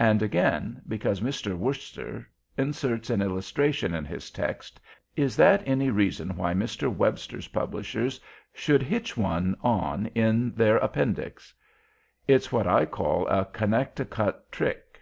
[0.00, 1.56] "And again, because Mr.
[1.56, 4.80] Worcester inserts an illustration in his text,
[5.14, 6.92] is that any reason why Mr.
[6.92, 8.18] Webster's publishers
[8.52, 11.54] should hitch one on in their appendix?
[12.26, 14.98] It's what I call a Connect a cut trick.